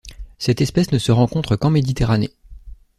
Cette 0.39 0.61
espèce 0.61 0.91
ne 0.93 0.97
se 0.97 1.11
rencontre 1.11 1.55
qu'en 1.55 1.69
Méditerranée. 1.69 2.33